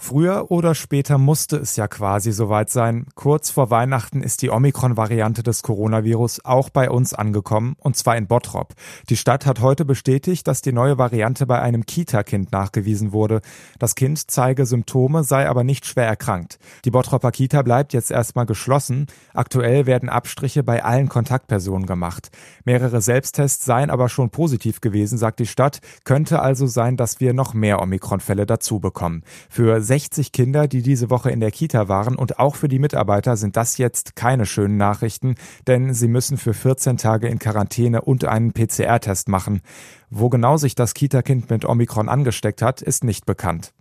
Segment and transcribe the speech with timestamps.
[0.00, 3.06] Früher oder später musste es ja quasi soweit sein.
[3.16, 8.28] Kurz vor Weihnachten ist die Omikron-Variante des Coronavirus auch bei uns angekommen, und zwar in
[8.28, 8.74] Bottrop.
[9.10, 13.40] Die Stadt hat heute bestätigt, dass die neue Variante bei einem Kita-Kind nachgewiesen wurde.
[13.80, 16.60] Das Kind zeige Symptome, sei aber nicht schwer erkrankt.
[16.84, 19.08] Die Bottropper Kita bleibt jetzt erstmal geschlossen.
[19.34, 22.30] Aktuell werden Abstriche bei allen Kontaktpersonen gemacht.
[22.64, 25.80] Mehrere Selbsttests seien aber schon positiv gewesen, sagt die Stadt.
[26.04, 29.24] Könnte also sein, dass wir noch mehr Omikron-Fälle dazu bekommen.
[29.50, 33.36] Für 60 Kinder, die diese Woche in der Kita waren und auch für die Mitarbeiter
[33.36, 35.34] sind das jetzt keine schönen Nachrichten,
[35.66, 39.62] denn sie müssen für 14 Tage in Quarantäne und einen PCR-Test machen.
[40.10, 43.72] Wo genau sich das Kita-Kind mit Omikron angesteckt hat, ist nicht bekannt.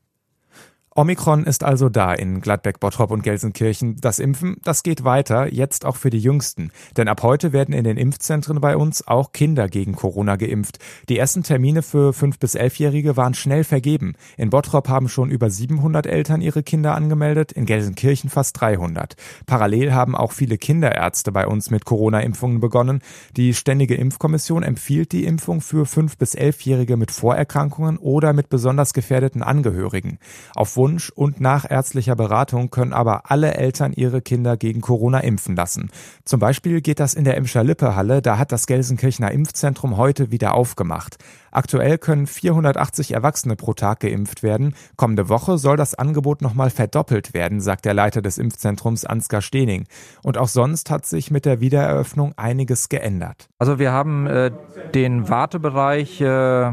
[0.99, 3.97] Omikron ist also da in Gladbeck, Bottrop und Gelsenkirchen.
[4.01, 6.71] Das Impfen, das geht weiter, jetzt auch für die Jüngsten.
[6.97, 10.79] Denn ab heute werden in den Impfzentren bei uns auch Kinder gegen Corona geimpft.
[11.07, 14.15] Die ersten Termine für 5- bis 11-Jährige waren schnell vergeben.
[14.37, 19.15] In Bottrop haben schon über 700 Eltern ihre Kinder angemeldet, in Gelsenkirchen fast 300.
[19.45, 23.03] Parallel haben auch viele Kinderärzte bei uns mit Corona-Impfungen begonnen.
[23.35, 28.93] Die Ständige Impfkommission empfiehlt die Impfung für 5- bis 11-Jährige mit Vorerkrankungen oder mit besonders
[28.93, 30.17] gefährdeten Angehörigen.
[30.55, 35.53] Auf Wunsch und nach ärztlicher Beratung können aber alle Eltern ihre Kinder gegen Corona impfen
[35.53, 35.91] lassen.
[36.23, 40.31] Zum Beispiel geht das in der Emscher Lippe Halle, da hat das Gelsenkirchener Impfzentrum heute
[40.31, 41.17] wieder aufgemacht.
[41.51, 44.75] Aktuell können 480 Erwachsene pro Tag geimpft werden.
[44.95, 49.85] Kommende Woche soll das Angebot nochmal verdoppelt werden, sagt der Leiter des Impfzentrums Ansgar Stening.
[50.23, 53.49] Und auch sonst hat sich mit der Wiedereröffnung einiges geändert.
[53.57, 54.51] Also wir haben äh,
[54.93, 56.71] den Wartebereich äh,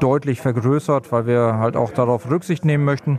[0.00, 3.18] deutlich vergrößert, weil wir halt auch darauf Rücksicht nehmen möchten,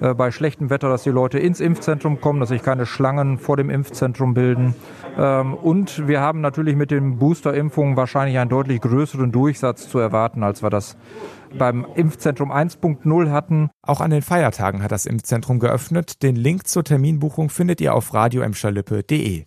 [0.00, 3.56] äh, bei schlechtem Wetter, dass die Leute ins Impfzentrum kommen, dass sich keine Schlangen vor
[3.56, 4.74] dem Impfzentrum bilden.
[5.18, 10.42] Ähm, und wir haben natürlich mit den Boosterimpfungen wahrscheinlich einen deutlich größeren Durchsatz zu erwarten,
[10.42, 10.96] als wir das
[11.56, 13.70] beim Impfzentrum 1.0 hatten.
[13.82, 16.22] Auch an den Feiertagen hat das Impfzentrum geöffnet.
[16.22, 19.44] Den Link zur Terminbuchung findet ihr auf radioemscherlippe.de.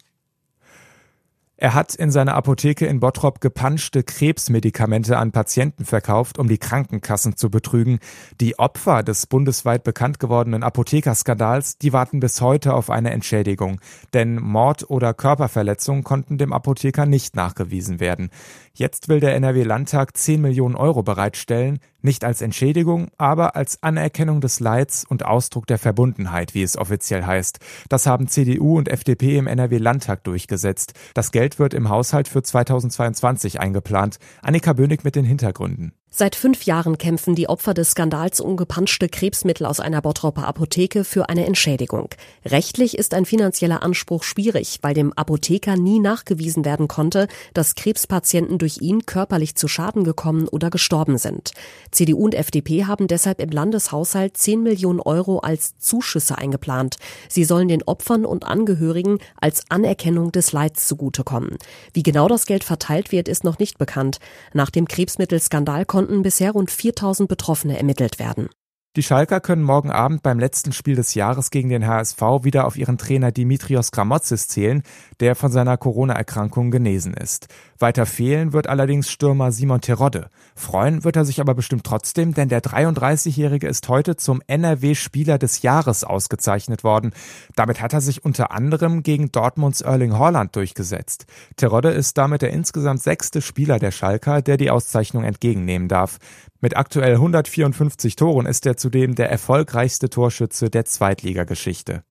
[1.60, 7.36] Er hat in seiner Apotheke in Bottrop gepanschte Krebsmedikamente an Patienten verkauft, um die Krankenkassen
[7.36, 7.98] zu betrügen.
[8.40, 13.82] Die Opfer des bundesweit bekannt gewordenen Apothekerskandals, die warten bis heute auf eine Entschädigung.
[14.14, 18.30] Denn Mord oder Körperverletzung konnten dem Apotheker nicht nachgewiesen werden.
[18.76, 24.60] Jetzt will der NRW-Landtag 10 Millionen Euro bereitstellen, nicht als Entschädigung, aber als Anerkennung des
[24.60, 27.60] Leids und Ausdruck der Verbundenheit, wie es offiziell heißt.
[27.90, 30.94] Das haben CDU und FDP im NRW-Landtag durchgesetzt.
[31.16, 34.20] Das Geld wird im Haushalt für 2022 eingeplant.
[34.42, 35.94] Annika Bönig mit den Hintergründen.
[36.20, 41.04] Seit fünf Jahren kämpfen die Opfer des Skandals um gepanschte Krebsmittel aus einer Bottropper Apotheke
[41.04, 42.10] für eine Entschädigung.
[42.44, 48.58] Rechtlich ist ein finanzieller Anspruch schwierig, weil dem Apotheker nie nachgewiesen werden konnte, dass Krebspatienten
[48.58, 51.52] durch ihn körperlich zu Schaden gekommen oder gestorben sind.
[51.92, 56.96] CDU und FDP haben deshalb im Landeshaushalt 10 Millionen Euro als Zuschüsse eingeplant.
[57.30, 61.60] Sie sollen den Opfern und Angehörigen als Anerkennung des Leids zugutekommen.
[61.94, 64.18] Wie genau das Geld verteilt wird, ist noch nicht bekannt.
[64.54, 68.50] Nach dem Krebsmittelskandal konnten bisher rund 4000 Betroffene ermittelt werden.
[68.96, 72.78] Die Schalker können morgen Abend beim letzten Spiel des Jahres gegen den HSV wieder auf
[72.78, 74.82] ihren Trainer Dimitrios Gramotzis zählen,
[75.20, 77.48] der von seiner Corona-Erkrankung genesen ist.
[77.78, 80.32] Weiter fehlen wird allerdings Stürmer Simon Terodde.
[80.56, 85.62] Freuen wird er sich aber bestimmt trotzdem, denn der 33-Jährige ist heute zum NRW-Spieler des
[85.62, 87.12] Jahres ausgezeichnet worden.
[87.56, 91.28] Damit hat er sich unter anderem gegen Dortmunds Erling Haaland durchgesetzt.
[91.56, 96.18] Terodde ist damit der insgesamt sechste Spieler der Schalker, der die Auszeichnung entgegennehmen darf.
[96.60, 102.04] Mit aktuell 154 Toren ist er zudem der erfolgreichste Torschütze der Zweitligageschichte.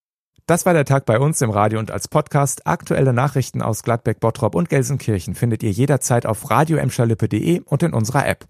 [0.46, 2.68] Das war der Tag bei uns im Radio und als Podcast.
[2.68, 8.28] Aktuelle Nachrichten aus Gladbeck, Bottrop und Gelsenkirchen findet ihr jederzeit auf radioemschalippe.de und in unserer
[8.28, 8.46] App.